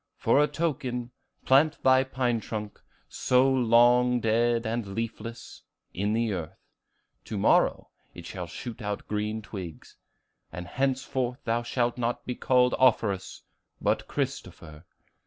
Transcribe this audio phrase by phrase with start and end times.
[0.17, 1.11] For a token,
[1.45, 5.61] plant thy pine trunk, so long dead and leafless,
[5.93, 6.57] in the earth;
[7.25, 9.97] to morrow it shall shoot out green twigs.
[10.51, 13.43] And henceforth thou shalt not be called Offerus,
[13.79, 14.85] but Christopher.